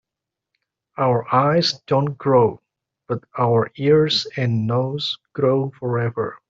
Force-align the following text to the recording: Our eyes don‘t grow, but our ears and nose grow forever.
Our 0.97 1.31
eyes 1.31 1.79
don‘t 1.85 2.15
grow, 2.17 2.59
but 3.07 3.23
our 3.37 3.71
ears 3.75 4.25
and 4.35 4.65
nose 4.65 5.19
grow 5.33 5.69
forever. 5.79 6.39